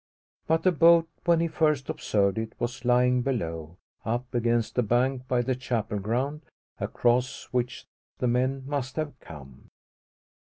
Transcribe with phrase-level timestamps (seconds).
[0.47, 5.27] But the boat, when he first observed it, was lying below up against the bank
[5.27, 6.41] by the chapel ground,
[6.79, 7.85] across which
[8.17, 9.69] the men must have come.